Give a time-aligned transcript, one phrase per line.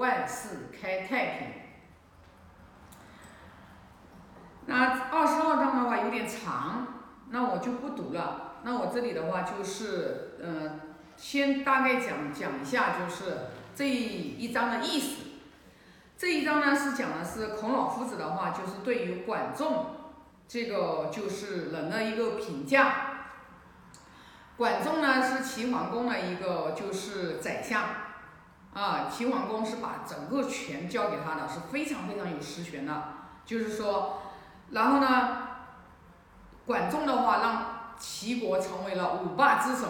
[0.00, 1.48] 万事开太平。
[4.64, 6.86] 那二十二章的话有点长，
[7.28, 8.54] 那我就不读了。
[8.62, 10.80] 那我这里的话就是，嗯，
[11.18, 15.16] 先大概讲讲一下，就是这一章的意思。
[16.16, 19.96] 这一章呢是讲的是孔老夫子的话，就是对于管仲
[20.48, 22.94] 这个就是人的一个评价。
[24.56, 27.82] 管仲呢是齐桓公的一个就是宰相，
[28.72, 33.14] 啊，齐桓公是把整个权交给他的，是非常非常有实权的。
[33.44, 34.22] 就是说，
[34.70, 35.38] 然后呢，
[36.66, 39.86] 管仲的话让齐国成为了五霸之首，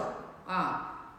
[0.47, 1.17] 啊，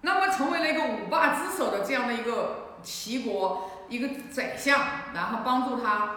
[0.00, 4.80] 那么成为了一个五霸之首的这样的一个齐国一个宰相，
[5.12, 6.10] 然后帮助他，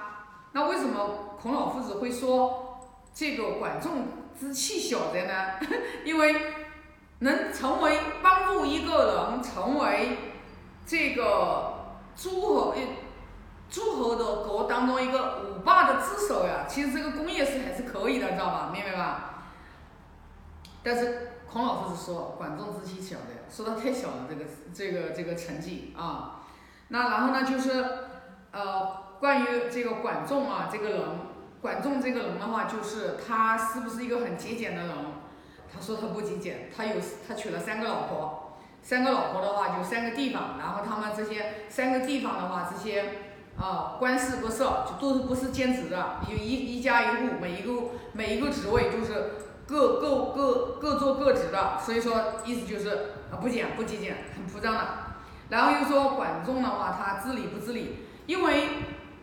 [0.54, 2.80] 那为什么孔老夫子会说
[3.14, 4.08] 这个管仲
[4.40, 5.60] 之气小的呢？
[6.06, 6.54] 因为。
[7.20, 10.37] 能成为帮助一个人成为
[10.88, 12.80] 这个诸侯一
[13.70, 18.70] 诸侯的国当中一个五霸的之首呀，其实这个工业是还是可以的，知道吧？
[18.74, 19.44] 明白吧？
[20.82, 26.46] 但是孔老夫子说管仲之妻小的，说他太小了，这个这个这个成绩啊。
[26.88, 27.86] 那然后呢，就是
[28.52, 31.02] 呃，关于这个管仲啊，这个人，
[31.62, 34.96] 管仲这个人的话，就是他是不是一个很节俭的人？
[35.70, 36.96] 他说他不节俭，他有
[37.28, 38.47] 他娶了三个老婆，
[38.82, 43.16] 三个老婆的话就三个地方，然后他们这些三个地方的话，这些
[43.60, 49.32] 啊官事不设，就都是不是兼职的，有一一家一户，每一个每一个职位就是
[49.68, 52.90] 各各各各做各职的，所以说意思就是
[53.30, 54.88] 啊不俭不节俭，很铺张的。
[55.50, 58.70] 然后又说管仲的话，他自理不自理，因为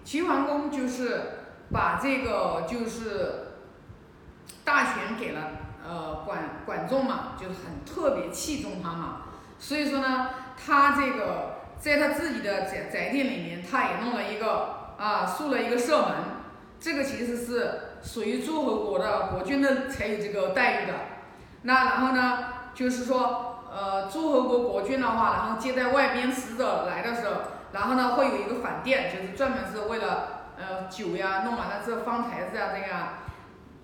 [0.05, 1.23] 齐桓公就是
[1.73, 3.55] 把这个就是
[4.63, 5.41] 大权给了。
[5.87, 9.23] 呃，管管仲嘛，就是很特别器重他嘛，
[9.59, 16.11] 所以说呢，他这个在他自己的宅宅殿里面，他也弄了一个啊，竖了一个射门，
[16.79, 20.93] 这个其实是属于诸侯国的国君的才有这个待遇的。
[21.63, 22.45] 那然后呢，
[22.75, 27.35] 就是说，呃，诸侯国国君的话，然后接待外边使者来的时候，
[27.73, 33.09] 然后呢会有一个反殿，就是专门是为了呃酒呀，弄完了之后放台子啊这样。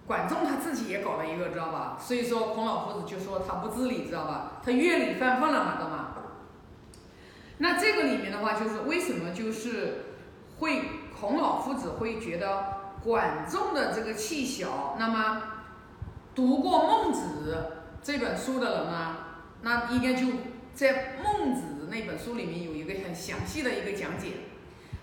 [0.07, 1.97] 管仲他自己也搞了一个，知道吧？
[2.01, 4.61] 所以说孔老夫子就说他不自理，知道吧？
[4.65, 6.07] 他越理犯分了嘛，知道吗？
[7.59, 10.17] 那这个里面的话，就是为什么就是
[10.59, 10.83] 会
[11.21, 12.65] 孔老夫子会觉得
[13.05, 14.97] 管仲的这个气小？
[14.99, 15.43] 那么
[16.35, 17.69] 读过《孟子》
[18.03, 19.17] 这本书的人呢，
[19.63, 20.27] 那应该就
[20.75, 24.33] 在《孟子》那本书里面有一个很详细的一个讲解。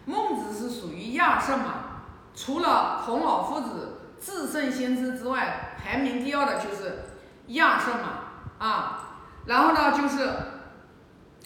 [0.03, 2.03] 孟子是属于亚圣嘛？
[2.35, 3.93] 除了孔老夫子。
[4.19, 7.05] 至圣先知之外，排名第二的就是
[7.47, 8.09] 亚圣嘛，
[8.57, 10.29] 啊，然后呢，就是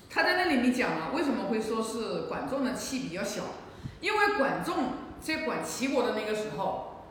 [0.09, 3.41] 他在那里面讲了，为什么会说是管仲的气比较小？
[3.99, 7.05] 因为管仲在管齐国的那个时候，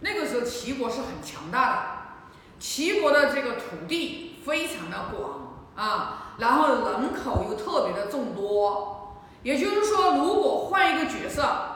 [0.00, 1.82] 那个时候齐国是很强大的，
[2.58, 11.74] 齐国的这个土地非常的广啊，然后人口又特别的众多，也就是说，如果换一个角色。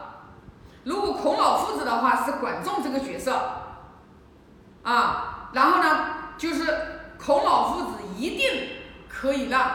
[0.84, 3.41] 如果孔老夫子的话是管仲这个角色，
[4.82, 6.06] 啊，然后呢，
[6.37, 8.69] 就是孔老夫子一定
[9.09, 9.71] 可以让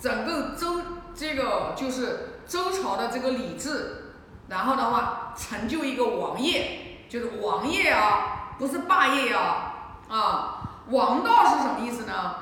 [0.00, 0.82] 整个周
[1.14, 4.14] 这个就是周朝的这个礼制，
[4.48, 9.74] 然后的话成就一个王业，就是王业啊，不是霸业啊，
[10.08, 12.34] 啊，王道是什么意思呢？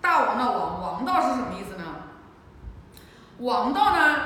[0.00, 1.84] 大王的王，王道是什么意思呢？
[3.38, 4.16] 王道呢，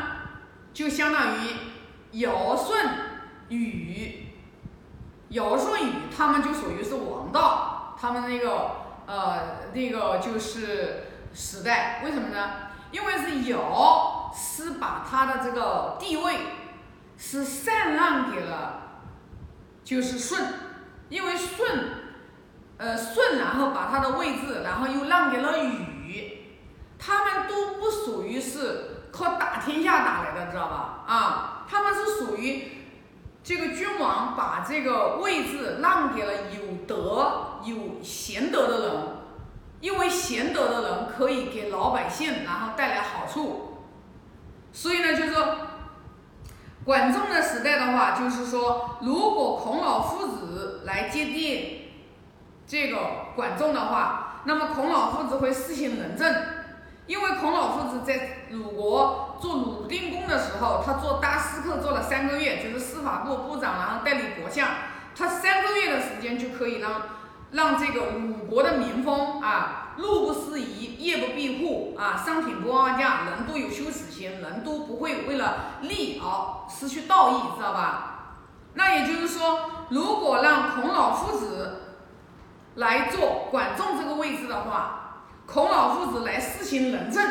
[0.74, 1.72] 就相当于。
[2.14, 2.76] 尧舜
[3.48, 4.28] 禹，
[5.30, 8.70] 尧舜禹他们就属于是王道，他们那个
[9.06, 12.50] 呃那个就是时代，为什么呢？
[12.92, 16.36] 因为是尧是把他的这个地位
[17.16, 19.00] 是禅让给了
[19.82, 20.38] 就是舜，
[21.08, 21.66] 因为舜
[22.78, 26.46] 呃舜然后把他的位置然后又让给了禹，
[26.96, 31.04] 他们都不属于是靠打天下打来的，知道吧？
[31.08, 31.50] 啊。
[31.68, 32.68] 他们是属于
[33.42, 39.02] 这个君王把这个位置让给了有德有贤德的人，
[39.80, 43.78] 因为贤德的人可以给老百姓然后带来好处，
[44.72, 45.56] 所以呢，就是说
[46.84, 51.90] 管仲的时代的话，就是说如果孔老夫子来接替
[52.66, 52.98] 这个
[53.36, 56.34] 管仲的话，那么孔老夫子会施行仁政。
[57.06, 64.68] 因为孔老夫子在鲁国做鲁定公的时候，他做大司寇做了三个月，就是司法部部长，然后代理国相，
[65.16, 67.02] 他三个月的时间就可以让
[67.52, 78.10] 让这个鲁国的民风啊，路不拾遗，夜不闭户啊，商品不望价，人都有羞耻心，人都不会为了利而失去道义，知道吧？
[78.74, 81.80] 那也就是说，如果让孔老夫子
[82.74, 87.24] 来做管仲这个位置的话，孔老夫子来施行仁政，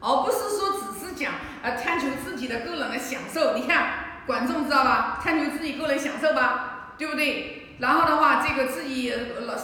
[0.00, 0.87] 而不是说只
[1.18, 1.32] 讲
[1.62, 3.54] 呃贪求自己的个人的享受。
[3.54, 5.18] 你看管仲知道吧？
[5.22, 7.74] 贪求自己个人享受吧，对不对？
[7.80, 9.12] 然后的话，这个自己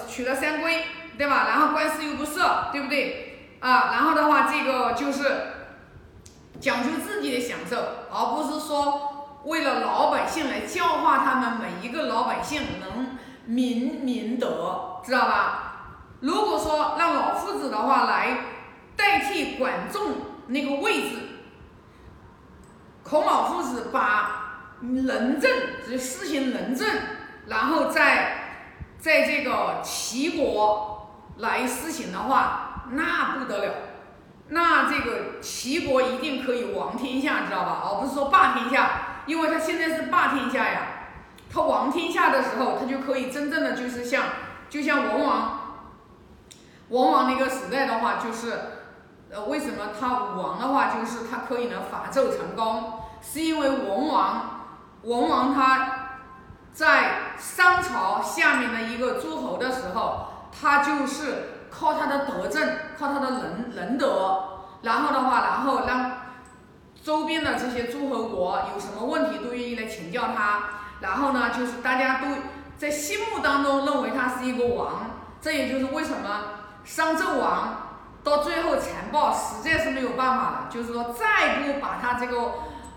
[0.09, 0.81] 娶了三闺。
[1.17, 1.47] 对吧？
[1.49, 3.56] 然后官司又不设，对不对？
[3.61, 5.23] 啊，然后的话，这个就是
[6.59, 7.77] 讲究自己的享受，
[8.11, 16.00] 而不是说为了老百姓来教化他们每一个老百姓能明明德，知道吧？
[16.19, 18.39] 如果说让老夫子的话来
[18.97, 20.17] 代替管仲
[20.49, 21.17] 那个位置，
[23.14, 25.49] 孔老夫子把仁政，
[25.88, 26.88] 就施行仁政，
[27.46, 28.58] 然后在
[28.99, 30.90] 在这个齐国。
[31.38, 33.75] 来施行的话，那不得了，
[34.50, 37.82] 那这个齐国一定可以王天下，知道吧？
[37.84, 38.90] 而不是说霸天下，
[39.26, 40.82] 因为他现在是霸天下呀。
[41.52, 44.22] 他王天下的时候，他就可以真正的就是像，
[44.70, 45.61] 就像文王，
[46.90, 48.52] 文王那个时代的话，就是，
[49.32, 52.94] 呃，为什么他武王的话，就是他可以呢伐纣成功，
[53.25, 54.67] 是因为文王，
[55.03, 55.88] 文王他
[56.73, 60.29] 在商朝下面的一个诸侯的时候。
[60.56, 66.12] 他就是靠他的德政，靠他的仁仁德，然后的话，然后让
[67.03, 70.61] 周边的这些诸侯国有什么问题都愿意来请教他，
[71.00, 72.29] 然后呢，就是大家都
[72.79, 75.11] 在心目当中认为他是一个王，
[75.41, 76.29] 这也就是为什么
[76.85, 82.53] 商纣王到最后残暴，实在是没有办法了，就是说再不把他这个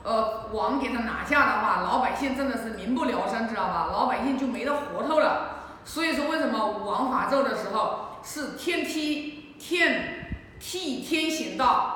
[0.07, 3.89] 呃王给他拿下的话，老百姓真的是民不聊生，知道吧？
[3.91, 5.57] 老百姓就没得活头了。
[5.83, 10.29] 所以说，为什么王伐纣的时候是天梯天
[10.61, 11.95] 替天行道？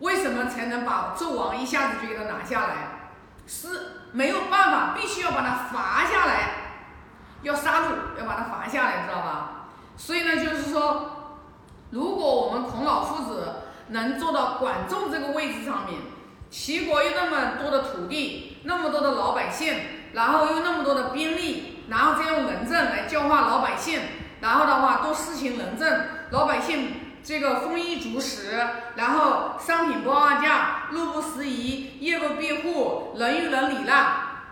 [0.00, 3.12] 为什么才能把纣王一下子就给他拿下来？
[3.46, 6.50] 是没有办法，必须要把他罚下来，
[7.42, 9.66] 要杀戮，要把他罚下来，知道吧？
[9.96, 11.36] 所以呢，就是说，
[11.90, 13.54] 如果我们孔老夫子
[13.88, 16.00] 能做到管仲这个位置上面，
[16.50, 19.74] 齐国有那么多的土地，那么多的老百姓，
[20.12, 21.76] 然后又那么多的兵力。
[21.90, 23.98] 然后再用仁政来教化老百姓，
[24.40, 28.56] 然后的话多施行仁政，老百姓这个丰衣足食，
[28.94, 34.06] 然后商品不二价，路不拾遗，夜不闭户，人与人礼让。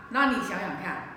[0.08, 1.14] 那你想想看，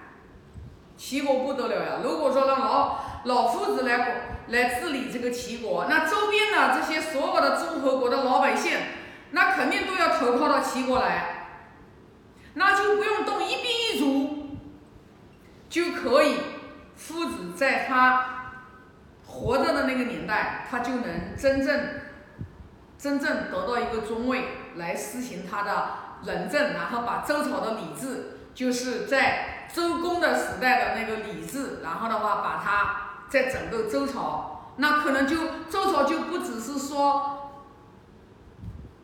[0.95, 1.91] 齐国不得了呀！
[2.03, 8.77] 如果说让老老夫子来来治理这个齐国，那周边的这些所有的诸侯国的老百姓，
[9.31, 11.47] 那肯定都要投靠到齐国来，
[12.53, 14.57] 那就不用动一兵一卒。
[15.69, 16.35] 就可以，
[16.97, 18.53] 夫子在他
[19.25, 21.81] 活着的那个年代，他就能真正、
[22.97, 25.87] 真正得到一个中位，来施行他的
[26.25, 35.37] 仁政，然后把周朝的礼制，就是在周公的时代的那个礼制，然后的话把它在整个周朝，那可能就
[35.69, 37.37] 周朝就不只是说。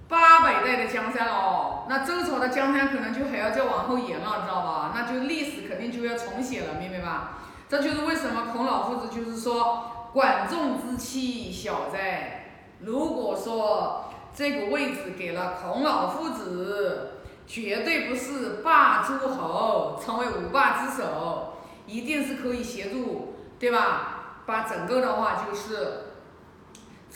[0.09, 4.93] 八百代的江山哦，那周朝的江山可能就还要再往后延了，知道吧？
[4.95, 7.39] 那就历史肯定就要重写了，明白吧？
[7.67, 12.45] 这就是为什么孔老夫子就是说，管仲之妻小哉。
[12.79, 24.39] 如果说这个位置给了孔老夫子，绝对不是霸诸侯，成为五霸之首，一定是可以协助，对吧？
[24.45, 26.03] 把整个的话就是。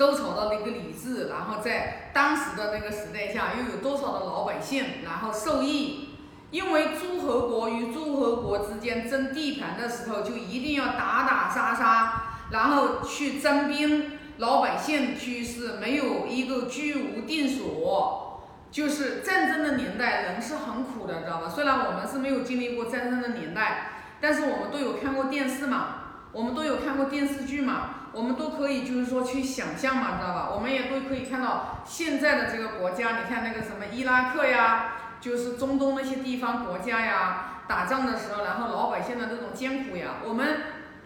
[0.01, 6.09] 周朝的那个礼制，然后在当时的那个时代下，又有多少的老百姓然后受益？
[6.49, 18.41] 因为诸侯国与诸侯国之间争地盘的时候，就一定要打打杀杀，然后去征兵，老百姓居是没有一个居无定所。
[18.71, 21.47] 就是战争的年代，人是很苦的，知道吧？
[21.47, 25.87] 虽然我们是没有经历过战争的年代，但是我们都有看过电视嘛，
[26.31, 28.00] 我们都有看过电视剧嘛。
[28.13, 30.49] 我们都可以就是说去想象嘛，知道吧？
[30.53, 40.57] 我们也都可以看到现在的这个国家，你看那个什么伊拉克呀，就是中东那些地方国家呀，打仗的时候，然后老百姓的那种艰苦呀，我们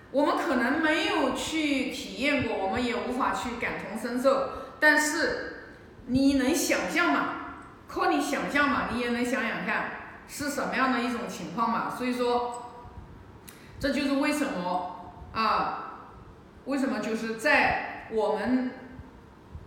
[0.09, 4.49] 我们可能没有去体验过，我们也无法去感同身受。
[4.79, 5.75] 但是
[6.07, 7.25] 你能想象吗？
[7.87, 9.91] 靠你想象嘛，你也能想想看
[10.27, 11.93] 是什么样的一种情况嘛。
[11.95, 12.71] 所以说，
[13.79, 15.83] 这就是为什么啊。
[16.65, 18.71] 为什么就是在我们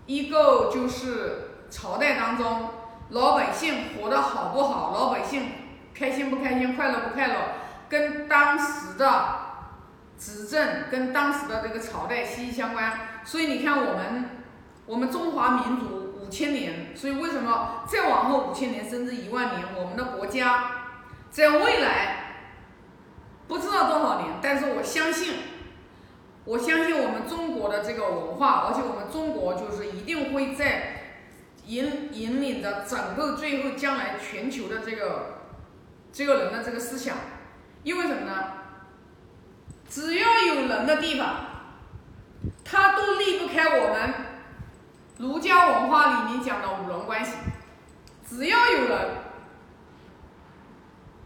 [0.06, 2.70] 一个就是朝代当中，
[3.10, 5.52] 老百姓活得好不好，老百姓
[5.94, 7.34] 开心不开心，快乐不快乐，
[7.88, 9.36] 跟当时的
[10.18, 12.92] 执政跟当时的这个朝代息息相关。
[13.24, 14.30] 所以你看我们
[14.86, 20.70] 我们中华民族五千年，所以为什么再往后五千年甚至一万年，我们的国家
[21.30, 22.34] 在未来
[23.46, 25.34] 不知道多少年，但是我相信，
[26.48, 31.18] 我相信我们中国的这个文化，而且我们中国就是一定会在
[31.66, 35.40] 引引领着整个最后将来全球的这个
[36.10, 37.18] 这个人的这个思想，
[37.82, 38.52] 因为什么呢？
[39.90, 41.36] 只要有人的地方，
[42.64, 44.14] 他都离不开我们
[45.18, 47.32] 儒家文化里面讲的五伦关系。
[48.26, 48.98] 只要有人，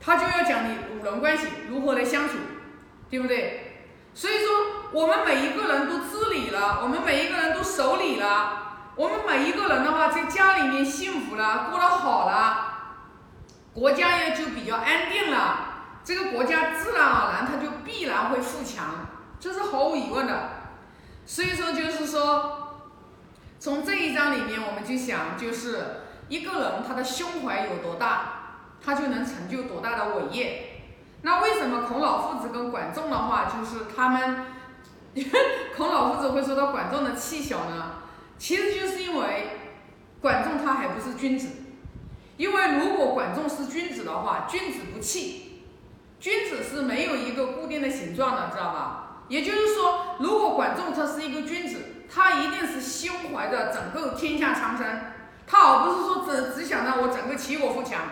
[0.01, 2.35] 他就要讲你五伦关系如何来相处，
[3.09, 3.87] 对不对？
[4.15, 12.69] 所以说，我们每一个人都自理了，我们每一个人都守礼了，我们每一个人的话，在家里面幸福了，过得好了，
[13.73, 15.71] 国家也就比较安定了。
[16.05, 19.07] 这个国家自然而然，它就必然会富强，
[19.41, 20.51] 这是毫无疑问的。
[21.25, 22.83] 所以说，就是说，
[23.59, 28.33] 从这一章里面，我们就想，就是一个人他的胸怀有多大，
[28.85, 30.69] 他就能成就多大的伟业。
[31.23, 34.47] 那为什么孔老夫子跟管仲的话，就是他们，
[35.77, 37.97] 孔老夫子会说到管仲的气小呢？
[38.39, 39.59] 其实就是因为
[40.21, 41.49] 管仲他还不是君子，
[42.37, 45.65] 因为如果管仲是君子的话，君子不气。
[46.19, 49.25] 君子是没有一个固定的形状的，知道吧？
[49.29, 51.79] 也就是说，如果管仲他是一个君子，
[52.13, 54.87] 他一定是胸怀着整个天下苍生，
[55.47, 58.03] 他而不是说只只想着我整个齐国富强，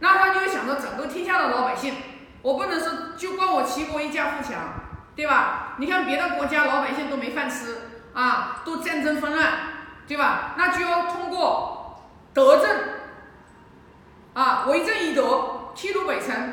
[0.00, 1.94] 那他就想着整个天下的老百姓，
[2.42, 4.87] 我不能说就光我齐国一家富强，
[5.18, 5.74] 对吧？
[5.78, 7.80] 你看别的国家老百姓都没饭吃
[8.14, 9.52] 啊，都战争纷乱，
[10.06, 10.54] 对吧？
[10.56, 12.70] 那就要通过德政
[14.34, 16.52] 啊，为政以德，披露北辰。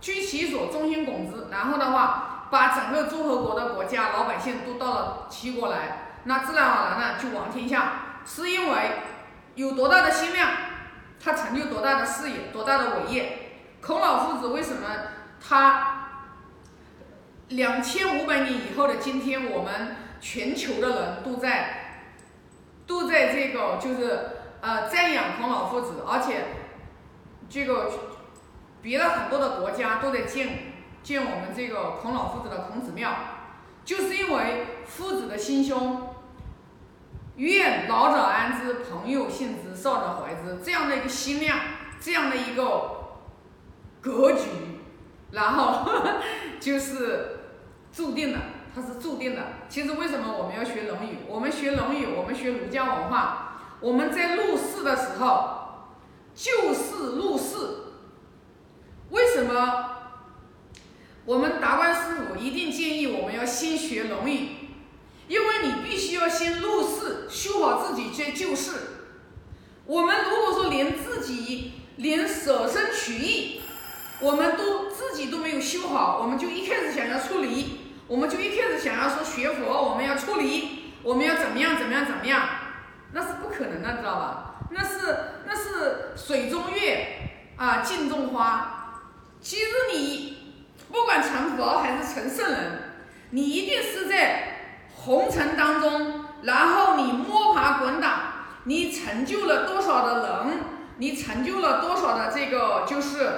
[0.00, 7.92] 居其所，忠心拱之，然后的话，把整个诸侯国的国家老百姓都到了齐国来，那自然而然呢就王天下，
[8.26, 9.02] 是因为
[9.54, 10.48] 有多大的心量，
[11.22, 13.52] 他成就多大的事业，多大的伟业。
[13.80, 14.88] 孔老夫子为什么
[15.40, 15.99] 他
[17.50, 22.02] 两千五百年以后的今天，我们全球的人都在
[22.86, 24.30] 都在这个就是
[24.60, 26.46] 呃瞻仰孔老夫子，而且
[27.48, 27.90] 这个。
[28.82, 33.14] 别的很多的国家都在建建我们这个孔老夫子的孔子庙，
[33.84, 36.14] 就是因为夫子的心胸，
[37.36, 41.58] 愿老者安之，朋友信之，少者怀之，这样的一个心量，
[42.00, 43.18] 这样的一个
[44.00, 44.48] 格局，
[45.32, 45.86] 然后
[46.58, 47.29] 就是
[47.92, 48.38] 注定的，
[48.74, 49.42] 它是注定的。
[49.68, 51.14] 其实为什么我们要学《论语》？
[51.28, 55.88] 我们学《论语》，我们学儒家文化，我们在入世的时候，
[56.34, 57.56] 就事入世。
[59.10, 59.96] 为什么
[61.24, 64.36] 我们达观师傅一定建议我们要先学《论语》？
[65.26, 68.72] 因为你必须要先入世，修好自己去救世。
[69.84, 73.60] 我们如果说连自己连舍身取义，
[74.20, 77.79] 我们都自己都没有修好，我们就一开始想要出离，
[78.10, 82.42] 我们就一开始想要说学佛，我们要出离，我们要怎么样怎么样怎么样，
[83.12, 84.54] 那是不可能的，知道吧？
[84.72, 87.06] 那是那是水中月
[87.56, 88.96] 啊，镜中花。
[89.40, 90.58] 其实你
[90.90, 92.94] 不管成佛还是成圣人，
[93.30, 94.56] 你一定是在
[94.92, 98.32] 红尘当中，然后你摸爬滚打，
[98.64, 100.58] 你成就了多少的人，
[100.96, 103.30] 你成就了多少的这个就是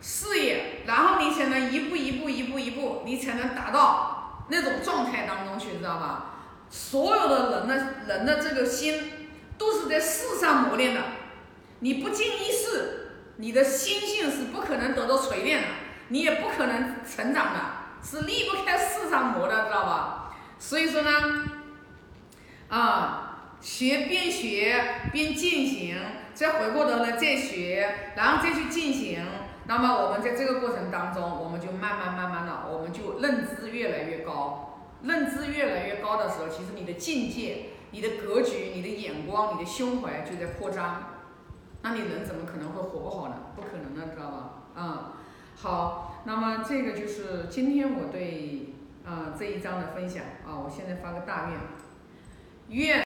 [0.00, 4.14] 事业，然后你才能一步一步一步一步，你才能达到
[4.48, 6.34] 那种状态当中去，知道吧？
[6.68, 11.00] 所有的人的人的这个心都是在世上磨练的，
[11.80, 13.02] 你不经一事。
[13.38, 15.68] 你的心性是不可能得到锤炼的，
[16.08, 17.60] 你也不可能成长的，
[18.02, 20.34] 是离不开世上磨的，知道吧？
[20.58, 21.10] 所以说呢，
[22.68, 25.98] 啊，学边学边进行，
[26.32, 29.20] 再回过头来再学，然后再去进行。
[29.66, 34.62] 那么我们在这个过程当中，我们就慢慢慢慢的，我们就认知越来越高。
[35.02, 41.04] 认知越来越高的时候，其实你的境界、你的格局、你的眼光、你的胸怀就在扩张。
[41.82, 43.36] 那你人怎么可能会活不好呢？
[43.54, 44.52] 不可能的，知道吧？
[44.74, 45.12] 啊，
[45.54, 53.04] 好，那么这个就是今天我对啊这一章的分享啊，我现在发个大愿，愿。